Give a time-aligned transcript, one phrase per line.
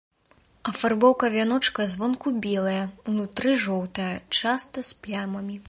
[0.71, 5.55] Афарбоўка вяночка звонку белая, унутры жоўтая, часта з плямамі.